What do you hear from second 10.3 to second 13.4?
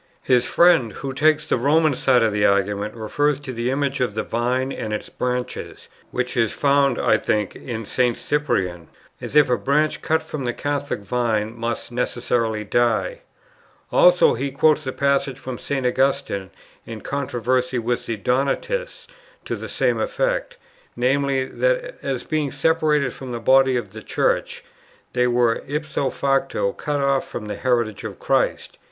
the Catholic Vine must necessarily die.